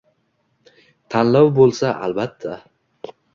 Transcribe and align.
Tanlov 1.15 1.51
bo‘lsa, 1.59 1.93
albatta. 2.09 2.59